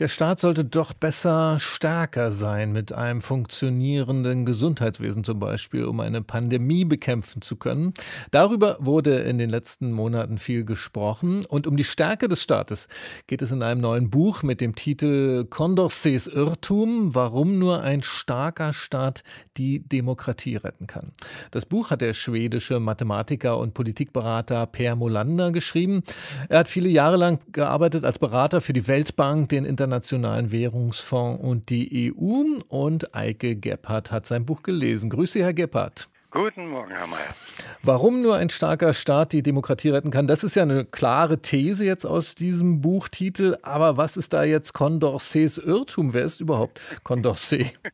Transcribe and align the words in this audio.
der 0.00 0.08
Staat 0.08 0.40
sollte 0.40 0.64
doch 0.64 0.94
besser 0.94 1.58
stärker 1.58 2.30
sein 2.30 2.72
mit 2.72 2.90
einem 2.90 3.20
funktionierenden 3.20 4.46
Gesundheitswesen 4.46 5.24
zum 5.24 5.38
Beispiel, 5.38 5.84
um 5.84 6.00
eine 6.00 6.22
Pandemie 6.22 6.86
bekämpfen 6.86 7.42
zu 7.42 7.56
können. 7.56 7.92
Darüber 8.30 8.78
wurde 8.80 9.18
in 9.18 9.36
den 9.36 9.50
letzten 9.50 9.92
Monaten 9.92 10.38
viel 10.38 10.64
gesprochen. 10.64 11.44
Und 11.44 11.66
um 11.66 11.76
die 11.76 11.84
Stärke 11.84 12.28
des 12.28 12.42
Staates 12.42 12.88
geht 13.26 13.42
es 13.42 13.52
in 13.52 13.62
einem 13.62 13.82
neuen 13.82 14.08
Buch 14.08 14.42
mit 14.42 14.62
dem 14.62 14.74
Titel 14.74 15.44
Condorcets 15.44 16.28
Irrtum, 16.28 17.14
warum 17.14 17.58
nur 17.58 17.82
ein 17.82 18.02
starker 18.02 18.72
Staat 18.72 19.22
die 19.58 19.86
Demokratie 19.86 20.56
retten 20.56 20.86
kann. 20.86 21.12
Das 21.50 21.66
Buch 21.66 21.90
hat 21.90 22.00
der 22.00 22.14
schwedische 22.14 22.80
Mathematiker 22.80 23.58
und 23.58 23.74
Politikberater 23.74 24.64
Per 24.64 24.96
Molander 24.96 25.52
geschrieben. 25.52 26.04
Er 26.48 26.60
hat 26.60 26.68
viele 26.68 26.88
Jahre 26.88 27.18
lang 27.18 27.40
gearbeitet 27.52 28.06
als 28.06 28.18
Berater 28.18 28.62
für 28.62 28.72
die 28.72 28.88
Weltbank, 28.88 29.50
den 29.50 29.66
Internationalen 29.66 29.89
Währungsfonds 29.92 31.42
und 31.42 31.70
die 31.70 32.12
EU. 32.12 32.60
Und 32.68 33.14
Eike 33.14 33.56
Gebhardt 33.56 34.12
hat 34.12 34.26
sein 34.26 34.46
Buch 34.46 34.62
gelesen. 34.62 35.10
Grüße, 35.10 35.40
Herr 35.40 35.54
Gebhardt. 35.54 36.08
Guten 36.32 36.68
Morgen, 36.68 36.92
Herr 36.92 37.08
Mayer. 37.08 37.34
Warum 37.82 38.22
nur 38.22 38.36
ein 38.36 38.50
starker 38.50 38.94
Staat 38.94 39.32
die 39.32 39.42
Demokratie 39.42 39.90
retten 39.90 40.12
kann, 40.12 40.28
das 40.28 40.44
ist 40.44 40.54
ja 40.54 40.62
eine 40.62 40.84
klare 40.84 41.42
These 41.42 41.84
jetzt 41.84 42.04
aus 42.04 42.36
diesem 42.36 42.80
Buchtitel. 42.80 43.56
Aber 43.62 43.96
was 43.96 44.16
ist 44.16 44.32
da 44.32 44.44
jetzt 44.44 44.72
Condorcets 44.72 45.58
Irrtum? 45.58 46.14
Wer 46.14 46.22
ist 46.22 46.40
überhaupt 46.40 46.80
Condorcet? 47.02 47.78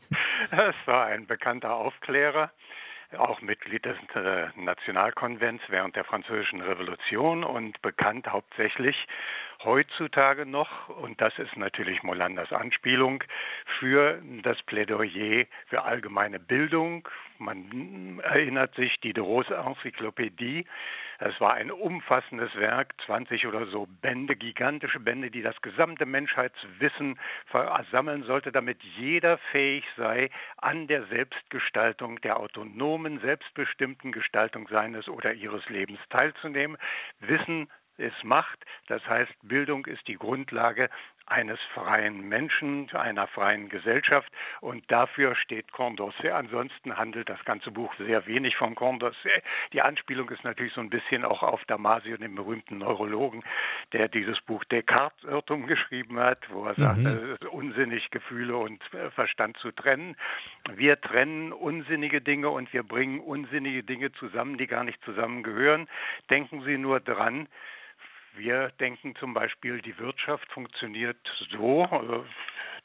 Das 0.50 0.76
war 0.84 1.06
ein 1.06 1.26
bekannter 1.26 1.74
Aufklärer, 1.74 2.52
auch 3.18 3.40
Mitglied 3.40 3.84
des 3.84 3.96
äh, 4.14 4.46
Nationalkonvents 4.56 5.64
während 5.68 5.96
der 5.96 6.04
Französischen 6.04 6.60
Revolution 6.60 7.42
und 7.42 7.82
bekannt 7.82 8.28
hauptsächlich 8.28 8.94
heutzutage 9.66 10.46
noch, 10.46 10.88
und 10.88 11.20
das 11.20 11.38
ist 11.38 11.56
natürlich 11.56 12.02
Molanders 12.02 12.52
Anspielung, 12.52 13.22
für 13.78 14.22
das 14.42 14.62
Plädoyer 14.62 15.44
für 15.66 15.82
allgemeine 15.82 16.38
Bildung. 16.38 17.06
Man 17.38 18.20
erinnert 18.20 18.74
sich, 18.76 18.98
die 19.00 19.08
Diderot's 19.08 19.50
Enzyklopädie, 19.50 20.64
es 21.18 21.40
war 21.40 21.54
ein 21.54 21.70
umfassendes 21.70 22.54
Werk, 22.56 22.94
20 23.06 23.46
oder 23.46 23.66
so 23.66 23.86
Bände, 24.02 24.36
gigantische 24.36 25.00
Bände, 25.00 25.30
die 25.30 25.40
das 25.42 25.60
gesamte 25.62 26.04
Menschheitswissen 26.04 27.18
versammeln 27.46 28.22
sollte, 28.24 28.52
damit 28.52 28.82
jeder 28.82 29.38
fähig 29.50 29.84
sei, 29.96 30.30
an 30.58 30.86
der 30.86 31.06
Selbstgestaltung, 31.06 32.20
der 32.20 32.38
autonomen, 32.38 33.20
selbstbestimmten 33.20 34.12
Gestaltung 34.12 34.68
seines 34.68 35.08
oder 35.08 35.32
ihres 35.32 35.66
Lebens 35.70 36.00
teilzunehmen. 36.10 36.76
Wissen 37.20 37.68
ist 37.98 38.24
Macht. 38.24 38.58
Das 38.88 39.06
heißt, 39.06 39.32
Bildung 39.42 39.86
ist 39.86 40.06
die 40.08 40.16
Grundlage 40.16 40.88
eines 41.26 41.58
freien 41.74 42.28
Menschen, 42.28 42.88
einer 42.92 43.26
freien 43.26 43.68
Gesellschaft. 43.68 44.32
Und 44.60 44.88
dafür 44.90 45.34
steht 45.34 45.72
Condorcet. 45.72 46.30
Ansonsten 46.30 46.96
handelt 46.96 47.28
das 47.28 47.44
ganze 47.44 47.72
Buch 47.72 47.92
sehr 47.98 48.26
wenig 48.26 48.56
von 48.56 48.74
Condorcet. 48.74 49.42
Die 49.72 49.82
Anspielung 49.82 50.30
ist 50.30 50.44
natürlich 50.44 50.72
so 50.72 50.80
ein 50.80 50.90
bisschen 50.90 51.24
auch 51.24 51.42
auf 51.42 51.64
Damasio, 51.64 52.16
den 52.16 52.36
berühmten 52.36 52.78
Neurologen, 52.78 53.42
der 53.92 54.08
dieses 54.08 54.40
Buch 54.42 54.64
Descartes 54.64 55.24
Irrtum 55.24 55.66
geschrieben 55.66 56.18
hat, 56.20 56.38
wo 56.50 56.66
er 56.66 56.74
sagt, 56.74 56.98
mhm. 56.98 57.06
es 57.06 57.40
ist 57.40 57.44
unsinnig, 57.46 58.10
Gefühle 58.10 58.56
und 58.56 58.80
äh, 58.94 59.10
Verstand 59.10 59.56
zu 59.58 59.72
trennen. 59.72 60.16
Wir 60.74 61.00
trennen 61.00 61.52
unsinnige 61.52 62.20
Dinge 62.20 62.50
und 62.50 62.72
wir 62.72 62.84
bringen 62.84 63.18
unsinnige 63.18 63.82
Dinge 63.82 64.12
zusammen, 64.12 64.58
die 64.58 64.68
gar 64.68 64.84
nicht 64.84 65.02
zusammengehören. 65.04 65.88
Denken 66.30 66.62
Sie 66.62 66.78
nur 66.78 67.00
dran, 67.00 67.48
wir 68.36 68.70
denken 68.80 69.14
zum 69.16 69.34
Beispiel, 69.34 69.80
die 69.80 69.98
Wirtschaft 69.98 70.50
funktioniert 70.52 71.18
so, 71.50 71.84
also 71.84 72.24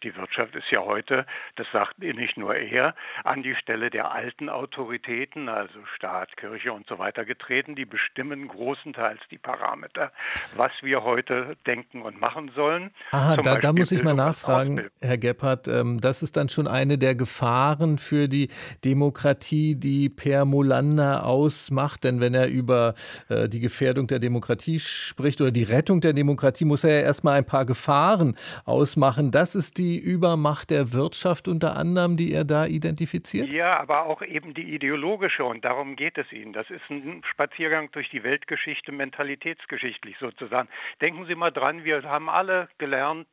die 0.04 0.16
Wirtschaft 0.16 0.56
ist 0.56 0.70
ja 0.72 0.82
heute, 0.82 1.26
das 1.56 1.68
sagt 1.72 2.00
nicht 2.00 2.38
nur 2.38 2.56
er, 2.56 2.96
an 3.24 3.44
die 3.44 3.56
Stelle 3.56 3.90
der 3.90 4.12
alten 4.12 4.50
Autoritäten, 4.50 5.50
also 5.50 5.80
Staat, 5.96 6.36
Kirche 6.38 6.74
und 6.74 6.88
so 6.88 7.00
weiter 7.00 7.26
getreten. 7.26 7.76
Die 7.76 7.86
bestimmen 7.86 8.48
großenteils 8.48 9.20
die 9.30 9.38
Parameter, 9.38 10.12
was 10.56 10.72
wir 10.82 11.04
heute 11.04 11.56
denken 11.66 12.02
und 12.02 12.20
machen 12.20 12.52
sollen. 12.56 12.92
Aha, 13.12 13.38
da, 13.38 13.58
da, 13.58 13.74
muss 13.74 13.92
ich 13.92 14.04
mal 14.04 14.14
nachfragen, 14.14 14.90
Herr 15.02 15.18
Gebhardt. 15.18 15.68
Ähm, 15.68 16.00
das 16.00 16.24
ist 16.24 16.38
dann 16.38 16.50
schon 16.50 16.68
eine 16.68 16.98
der 16.98 17.16
Gefahren 17.16 17.98
für 17.98 18.28
die 18.28 18.50
Demokratie, 18.84 19.76
die 19.76 20.10
Per 20.10 20.46
Molander 20.46 21.26
ausmacht. 21.26 22.04
Denn 22.04 22.20
wenn 22.20 22.34
er 22.34 22.48
über 22.48 22.94
äh, 23.30 23.48
die 23.48 23.60
Gefährdung 23.60 24.08
der 24.08 24.20
Demokratie 24.20 24.80
spricht 24.80 25.42
oder 25.42 25.52
die 25.52 25.64
Rettung 25.64 26.02
der 26.02 26.14
Demokratie, 26.14 26.66
muss 26.66 26.84
er 26.84 27.00
ja 27.00 27.02
erstmal 27.02 27.38
ein 27.38 27.46
paar 27.46 27.66
Gefahren 27.66 28.36
ausmachen. 28.66 29.32
Das 29.32 29.56
ist 29.56 29.71
die 29.78 30.00
Übermacht 30.00 30.70
der 30.72 30.94
Wirtschaft 30.94 31.48
unter 31.48 31.76
anderem, 31.76 32.18
die 32.18 32.34
er 32.34 32.44
da 32.44 32.66
identifiziert? 32.66 33.54
Ja, 33.54 33.80
aber 33.80 34.06
auch 34.06 34.22
eben 34.22 34.54
die 34.54 34.74
ideologische 34.74 35.44
und 35.44 35.66
darum 35.66 35.96
geht 35.96 36.18
es 36.18 36.32
Ihnen. 36.32 36.54
Das 36.54 36.70
ist 36.70 36.82
ein 36.90 37.22
Spaziergang 37.30 37.92
durch 37.92 38.10
die 38.10 38.24
Weltgeschichte, 38.24 38.92
mentalitätsgeschichtlich 38.92 40.16
sozusagen. 40.20 40.70
Denken 41.02 41.26
Sie 41.26 41.36
mal 41.36 41.52
dran, 41.52 41.84
wir 41.84 42.04
haben 42.04 42.30
alle 42.30 42.70
gelernt, 42.78 43.28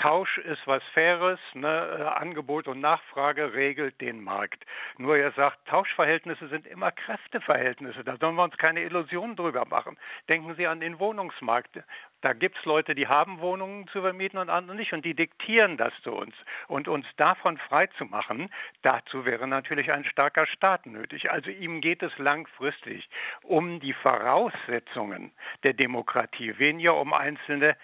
Tausch 0.00 0.38
ist 0.38 0.66
was 0.66 0.82
Faires, 0.94 1.38
ne? 1.52 1.98
Äh, 2.00 2.02
Angebot 2.04 2.66
und 2.68 2.80
Nachfrage 2.80 3.52
regelt 3.52 4.00
den 4.00 4.24
Markt. 4.24 4.64
Nur 4.96 5.18
er 5.18 5.30
sagt, 5.32 5.68
Tauschverhältnisse 5.68 6.48
sind 6.48 6.66
immer 6.66 6.90
Kräfteverhältnisse, 6.90 8.02
da 8.02 8.16
sollen 8.16 8.34
wir 8.34 8.44
uns 8.44 8.56
keine 8.56 8.82
Illusionen 8.82 9.36
drüber 9.36 9.66
machen. 9.66 9.98
Denken 10.30 10.54
Sie 10.54 10.66
an 10.66 10.80
den 10.80 10.98
Wohnungsmarkt. 10.98 11.82
Da 12.22 12.32
gibt 12.32 12.56
es 12.58 12.64
Leute, 12.64 12.94
die 12.94 13.08
haben 13.08 13.40
Wohnungen 13.40 13.88
zu 13.88 14.00
vermieten 14.00 14.38
und 14.38 14.48
andere 14.48 14.74
nicht 14.74 14.94
und 14.94 15.04
die 15.04 15.14
diktieren 15.14 15.76
das 15.76 15.92
zu 16.02 16.12
uns. 16.12 16.34
Und 16.66 16.88
uns 16.88 17.06
davon 17.18 17.58
frei 17.58 17.86
zu 17.98 18.06
machen, 18.06 18.50
dazu 18.80 19.26
wäre 19.26 19.46
natürlich 19.46 19.92
ein 19.92 20.04
starker 20.06 20.46
Staat 20.46 20.86
nötig. 20.86 21.30
Also 21.30 21.50
ihm 21.50 21.82
geht 21.82 22.02
es 22.02 22.16
langfristig 22.16 23.08
um 23.42 23.80
die 23.80 23.92
Voraussetzungen 23.92 25.32
der 25.62 25.74
Demokratie, 25.74 26.58
weniger 26.58 26.96
um 26.96 27.12
einzelne 27.12 27.76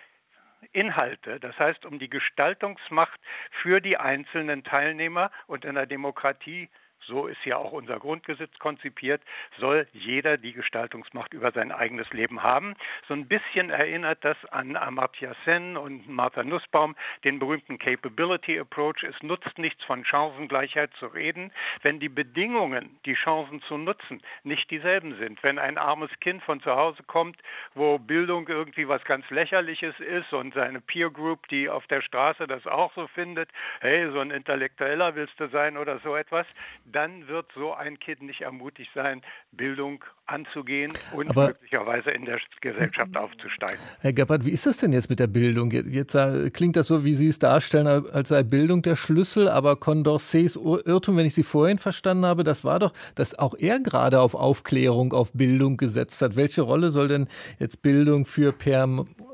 Inhalte, 0.73 1.41
das 1.41 1.59
heißt 1.59 1.85
um 1.85 1.99
die 1.99 2.11
Gestaltungsmacht 2.11 3.21
für 3.63 3.81
die 3.81 3.97
einzelnen 3.97 4.65
Teilnehmer 4.65 5.31
und 5.47 5.65
in 5.65 5.75
der 5.75 5.87
Demokratie 5.87 6.69
so 7.07 7.27
ist 7.27 7.45
ja 7.45 7.57
auch 7.57 7.73
unser 7.73 7.99
Grundgesetz 7.99 8.59
konzipiert, 8.59 9.23
soll 9.59 9.87
jeder 9.93 10.37
die 10.37 10.53
Gestaltungsmacht 10.53 11.33
über 11.33 11.53
sein 11.53 11.73
eigenes 11.73 12.11
Leben 12.13 12.43
haben. 12.43 12.75
So 13.09 13.15
ein 13.15 13.27
bisschen 13.27 13.71
erinnert 13.71 14.25
das 14.25 14.37
an 14.47 14.77
Amartya 14.77 15.35
Sen 15.45 15.77
und 15.77 16.09
Martha 16.09 16.43
Nussbaum, 16.43 16.97
den 17.25 17.39
berühmten 17.39 17.79
Capability 17.79 18.59
Approach. 18.59 19.03
Es 19.03 19.21
nutzt 19.23 19.59
nichts 19.59 19.83
von 19.85 20.05
Chancengleichheit 20.05 20.93
zu 20.99 21.07
reden, 21.07 21.53
wenn 21.83 22.01
die 22.01 22.09
Bedingungen, 22.09 22.99
die 23.05 23.15
Chancen 23.15 23.63
zu 23.63 23.79
nutzen, 23.79 24.23
nicht 24.45 24.71
dieselben 24.71 25.17
sind. 25.19 25.43
Wenn 25.43 25.59
ein 25.59 25.79
armes 25.79 26.11
Kind 26.21 26.43
von 26.43 26.61
zu 26.61 26.75
Hause 26.75 27.03
kommt, 27.05 27.39
wo 27.75 27.99
Bildung 27.99 28.49
irgendwie 28.49 28.89
was 28.89 29.05
ganz 29.05 29.29
Lächerliches 29.31 29.99
ist 30.01 30.33
und 30.33 30.55
seine 30.55 30.81
Peer 30.81 31.11
Group, 31.11 31.49
die 31.49 31.69
auf 31.69 31.87
der 31.87 32.03
Straße 32.03 32.47
das 32.47 32.67
auch 32.67 32.93
so 32.95 33.07
findet, 33.09 33.51
hey, 33.81 34.11
so 34.11 34.21
ein 34.21 34.31
Intellektueller 34.31 35.15
willst 35.15 35.39
du 35.39 35.49
sein 35.49 35.77
oder 35.77 35.99
so 35.99 36.17
etwas, 36.17 36.47
dann 36.97 37.29
wird 37.29 37.47
so 37.55 37.75
ein 37.75 37.99
Kind 37.99 38.23
nicht 38.23 38.41
ermutigt 38.41 38.91
sein, 38.95 39.21
Bildung 39.53 40.03
anzugehen 40.25 40.91
und 41.13 41.29
Aber 41.31 41.49
möglicherweise 41.49 42.11
in 42.11 42.25
der 42.25 42.41
Gesellschaft 42.63 43.15
aufzusteigen. 43.17 43.79
Herr 44.01 44.15
Gebhardt, 44.15 44.47
wie 44.47 44.51
ist 44.51 44.67
das 44.67 44.79
denn 44.79 44.93
jetzt 44.93 45.11
mit 45.11 45.21
der 45.21 45.27
Bildung? 45.27 45.71
Jetzt, 45.71 45.91
jetzt 45.91 46.15
äh, 46.15 46.51
klingt 46.51 46.75
das 46.75 46.87
so, 46.87 47.05
wie 47.05 47.15
Sie 47.15 47.29
es 47.29 47.39
darstellen, 47.39 47.87
als 47.87 48.31
sei 48.31 48.43
Bildung 48.43 48.81
der 48.81 48.97
Schlüssel, 48.97 49.49
aber 49.49 49.77
Condorcets 49.77 50.57
Irrtum, 50.57 51.19
wenn 51.19 51.27
ich 51.27 51.35
Sie 51.35 51.43
vorhin 51.43 51.79
verstanden 51.79 52.25
habe, 52.25 52.45
das 52.45 52.65
war 52.65 52.79
doch, 52.79 52.93
dass 53.15 53.39
auch 53.39 53.55
er 53.59 53.79
gerade 53.79 54.21
auf 54.21 54.35
Aufklärung, 54.35 55.13
auf 55.13 55.33
Bildung 55.35 55.77
gesetzt 55.77 56.23
hat. 56.23 56.35
Welche 56.35 56.63
Rolle 56.63 56.91
soll 56.91 57.09
denn 57.09 57.27
jetzt 57.59 57.83
Bildung 57.83 58.25
für 58.25 58.53
Per 58.53 58.87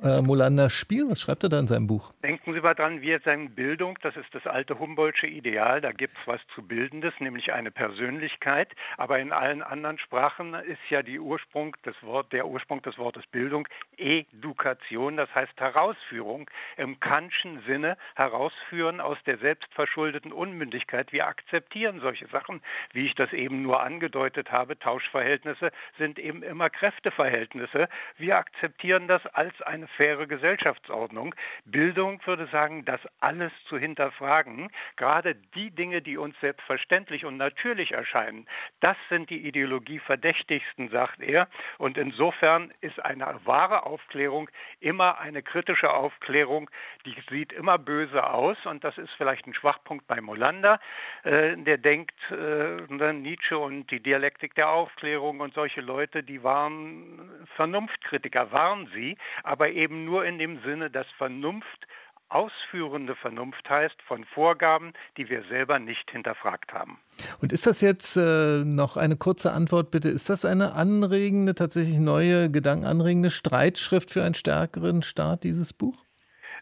äh, 0.02 0.20
Molander 0.20 0.70
spielen? 0.70 1.10
Was 1.10 1.20
schreibt 1.20 1.44
er 1.44 1.48
da 1.48 1.58
in 1.58 1.66
seinem 1.66 1.86
Buch? 1.86 2.12
Denken 2.22 2.52
Sie 2.52 2.60
mal 2.60 2.74
dran, 2.74 3.02
wir 3.02 3.20
sagen 3.20 3.54
Bildung, 3.54 3.98
das 4.02 4.16
ist 4.16 4.34
das 4.34 4.46
alte 4.46 4.78
Humboldtsche 4.78 5.26
Ideal, 5.26 5.80
da 5.80 5.90
gibt 5.90 6.16
es 6.18 6.26
was 6.26 6.40
zu 6.54 6.62
Bildendes, 6.62 7.14
nämlich 7.20 7.52
eine 7.52 7.70
Persönlichkeit, 7.70 8.68
aber 8.96 9.18
in 9.18 9.32
allen 9.32 9.62
anderen 9.62 9.98
Sprachen 9.98 10.54
ist 10.54 10.80
ja 10.90 11.02
Ursprung 11.18 11.76
Wort, 12.02 12.32
der 12.32 12.46
Ursprung 12.46 12.82
des 12.82 12.98
Wortes 12.98 13.26
Bildung 13.26 13.68
Edukation, 13.96 15.16
das 15.16 15.32
heißt 15.34 15.58
Herausführung 15.58 16.50
im 16.76 16.98
Kantschen 17.00 17.62
Sinne, 17.66 17.96
herausführen 18.14 19.00
aus 19.00 19.18
der 19.26 19.38
selbstverschuldeten 19.38 20.32
Unmündigkeit. 20.32 21.12
Wir 21.12 21.26
akzeptieren 21.26 22.00
solche 22.00 22.26
Sachen, 22.28 22.60
wie 22.92 23.06
ich 23.06 23.14
das 23.14 23.32
eben 23.32 23.62
nur 23.62 23.82
angedeutet 23.82 24.50
habe. 24.50 24.78
Tauschverhältnisse 24.78 25.70
sind 25.98 26.18
eben 26.18 26.42
immer 26.42 26.70
Kräfteverhältnisse. 26.70 27.88
Wir 28.18 28.38
akzeptieren 28.38 29.08
das 29.08 29.24
als 29.26 29.60
eine 29.62 29.86
faire 29.96 30.26
Gesellschaftsordnung. 30.26 31.34
Bildung 31.64 32.20
würde 32.26 32.46
sagen, 32.46 32.84
das 32.84 33.00
alles 33.20 33.52
zu 33.68 33.78
hinterfragen. 33.78 34.70
Gerade 34.96 35.34
die 35.54 35.70
Dinge, 35.70 36.02
die 36.02 36.16
uns 36.16 36.38
selbstverständlich 36.40 37.24
und 37.24 37.36
natürlich 37.36 37.92
erscheinen, 37.92 38.46
das 38.80 38.96
sind 39.08 39.30
die 39.30 39.46
ideologieverdächtigsten, 39.46 40.88
sagt 40.90 41.20
er. 41.20 41.48
Und 41.78 41.98
insofern 41.98 42.70
ist 42.80 43.02
eine 43.04 43.26
wahre 43.44 43.84
Aufklärung 43.86 44.50
immer 44.80 45.18
eine 45.18 45.42
kritische 45.42 45.92
Aufklärung, 45.92 46.70
die 47.06 47.14
sieht 47.30 47.52
immer 47.52 47.78
böse 47.78 48.24
aus. 48.28 48.56
Und 48.64 48.84
das 48.84 48.98
ist 48.98 49.10
vielleicht 49.16 49.46
ein 49.46 49.54
Schwachpunkt 49.54 50.06
bei 50.06 50.20
Molander, 50.20 50.80
äh, 51.24 51.56
der 51.56 51.78
denkt, 51.78 52.14
äh, 52.30 53.12
Nietzsche 53.12 53.58
und 53.58 53.90
die 53.90 54.00
Dialektik 54.00 54.54
der 54.54 54.70
Aufklärung 54.70 55.40
und 55.40 55.54
solche 55.54 55.80
Leute, 55.80 56.22
die 56.22 56.42
waren 56.42 57.46
Vernunftkritiker, 57.56 58.52
waren 58.52 58.88
sie, 58.94 59.16
aber 59.42 59.70
eben 59.82 60.04
nur 60.04 60.24
in 60.24 60.38
dem 60.38 60.62
Sinne, 60.62 60.90
dass 60.90 61.06
Vernunft 61.18 61.86
ausführende 62.28 63.14
Vernunft 63.14 63.68
heißt 63.68 64.00
von 64.06 64.24
Vorgaben, 64.24 64.92
die 65.16 65.28
wir 65.28 65.42
selber 65.50 65.78
nicht 65.78 66.10
hinterfragt 66.10 66.72
haben. 66.72 66.98
Und 67.42 67.52
ist 67.52 67.66
das 67.66 67.82
jetzt 67.82 68.16
äh, 68.16 68.64
noch 68.64 68.96
eine 68.96 69.16
kurze 69.16 69.52
Antwort 69.52 69.90
bitte? 69.90 70.08
Ist 70.08 70.30
das 70.30 70.44
eine 70.44 70.72
anregende, 70.72 71.54
tatsächlich 71.54 71.98
neue, 71.98 72.50
gedankenanregende 72.50 73.30
Streitschrift 73.30 74.10
für 74.10 74.24
einen 74.24 74.34
stärkeren 74.34 75.02
Staat, 75.02 75.44
dieses 75.44 75.74
Buch? 75.74 76.06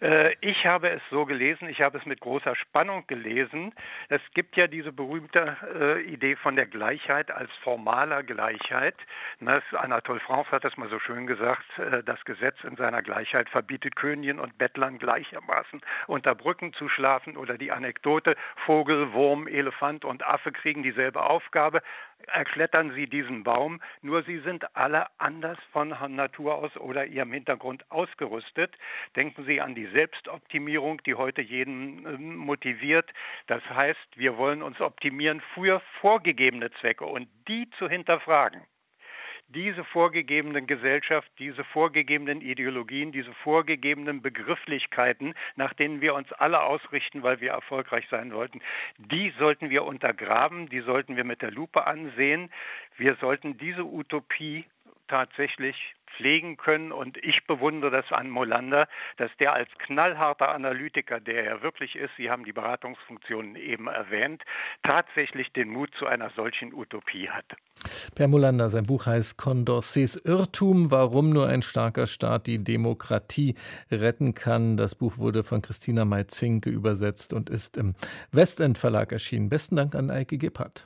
Äh, 0.00 0.34
ich 0.40 0.66
habe 0.66 0.90
es 0.90 1.02
so 1.10 1.26
gelesen, 1.26 1.68
ich 1.68 1.80
habe 1.82 1.98
es 1.98 2.06
mit 2.06 2.20
großer 2.20 2.56
Spannung 2.56 3.06
gelesen. 3.06 3.74
Es 4.08 4.22
gibt 4.34 4.56
ja 4.56 4.66
diese 4.66 4.92
berühmte 4.92 5.56
äh, 5.78 6.02
Idee 6.02 6.36
von 6.36 6.56
der 6.56 6.66
Gleichheit 6.66 7.30
als 7.30 7.50
formaler 7.62 8.22
Gleichheit. 8.22 8.96
Anatole 9.72 10.20
France 10.20 10.50
hat 10.50 10.64
das 10.64 10.76
mal 10.76 10.88
so 10.88 10.98
schön 10.98 11.26
gesagt, 11.26 11.66
äh, 11.78 12.02
das 12.02 12.24
Gesetz 12.24 12.56
in 12.64 12.76
seiner 12.76 13.02
Gleichheit 13.02 13.48
verbietet 13.50 13.96
Königen 13.96 14.38
und 14.38 14.56
Bettlern 14.56 14.98
gleichermaßen 14.98 15.80
unter 16.06 16.34
Brücken 16.34 16.72
zu 16.72 16.88
schlafen 16.88 17.36
oder 17.36 17.58
die 17.58 17.72
Anekdote 17.72 18.36
Vogel, 18.64 19.12
Wurm, 19.12 19.46
Elefant 19.46 20.04
und 20.04 20.26
Affe 20.26 20.52
kriegen 20.52 20.82
dieselbe 20.82 21.22
Aufgabe, 21.22 21.82
erklettern 22.28 22.92
sie 22.94 23.06
diesen 23.06 23.42
Baum, 23.44 23.80
nur 24.02 24.22
sie 24.22 24.38
sind 24.38 24.76
alle 24.76 25.06
anders 25.18 25.58
von 25.72 25.88
Natur 25.88 26.56
aus 26.56 26.76
oder 26.76 27.06
ihrem 27.06 27.32
Hintergrund 27.32 27.84
ausgerüstet. 27.90 28.76
Denken 29.16 29.44
Sie 29.44 29.60
an 29.60 29.74
die 29.74 29.86
Selbstoptimierung, 29.86 31.02
die 31.04 31.14
heute 31.14 31.42
jeden 31.42 32.06
ähm, 32.06 32.36
motiviert. 32.36 33.10
Das 33.46 33.62
heißt, 33.68 34.16
wir 34.16 34.36
wollen 34.36 34.62
uns 34.62 34.80
optimieren 34.80 35.42
für 35.54 35.80
vorgegebene 36.00 36.70
Zwecke 36.80 37.06
und 37.06 37.28
die 37.48 37.68
zu 37.78 37.88
hinterfragen 37.88 38.62
diese 39.54 39.84
vorgegebenen 39.84 40.66
Gesellschaft, 40.66 41.30
diese 41.38 41.64
vorgegebenen 41.64 42.40
Ideologien, 42.40 43.12
diese 43.12 43.32
vorgegebenen 43.42 44.22
Begrifflichkeiten, 44.22 45.34
nach 45.56 45.74
denen 45.74 46.00
wir 46.00 46.14
uns 46.14 46.32
alle 46.32 46.62
ausrichten, 46.62 47.22
weil 47.22 47.40
wir 47.40 47.50
erfolgreich 47.50 48.06
sein 48.10 48.32
wollten, 48.32 48.60
die 48.98 49.32
sollten 49.38 49.70
wir 49.70 49.84
untergraben, 49.84 50.68
die 50.68 50.80
sollten 50.80 51.16
wir 51.16 51.24
mit 51.24 51.42
der 51.42 51.50
Lupe 51.50 51.86
ansehen. 51.86 52.50
Wir 52.96 53.16
sollten 53.16 53.58
diese 53.58 53.84
Utopie 53.84 54.64
tatsächlich 55.10 55.76
pflegen 56.16 56.56
können. 56.56 56.92
Und 56.92 57.16
ich 57.18 57.46
bewundere 57.46 57.90
das 57.90 58.12
an 58.12 58.30
Molander, 58.30 58.88
dass 59.16 59.30
der 59.38 59.52
als 59.52 59.68
knallharter 59.78 60.48
Analytiker, 60.50 61.20
der 61.20 61.44
er 61.44 61.62
wirklich 61.62 61.96
ist, 61.96 62.10
Sie 62.16 62.30
haben 62.30 62.44
die 62.44 62.52
Beratungsfunktionen 62.52 63.56
eben 63.56 63.88
erwähnt, 63.88 64.42
tatsächlich 64.82 65.52
den 65.52 65.68
Mut 65.70 65.90
zu 65.98 66.06
einer 66.06 66.30
solchen 66.30 66.72
Utopie 66.72 67.28
hat. 67.28 67.44
Per 68.14 68.28
Molander, 68.28 68.68
sein 68.70 68.84
Buch 68.84 69.06
heißt 69.06 69.38
Condorcets 69.38 70.16
Irrtum, 70.16 70.90
warum 70.90 71.30
nur 71.30 71.48
ein 71.48 71.62
starker 71.62 72.06
Staat 72.06 72.46
die 72.46 72.62
Demokratie 72.62 73.54
retten 73.90 74.34
kann. 74.34 74.76
Das 74.76 74.94
Buch 74.94 75.18
wurde 75.18 75.42
von 75.42 75.62
Christina 75.62 76.04
May-Zinke 76.04 76.70
übersetzt 76.70 77.32
und 77.32 77.48
ist 77.48 77.76
im 77.76 77.94
Westend 78.32 78.78
Verlag 78.78 79.12
erschienen. 79.12 79.48
Besten 79.48 79.76
Dank 79.76 79.94
an 79.94 80.10
Eike 80.10 80.38
Gebhardt. 80.38 80.84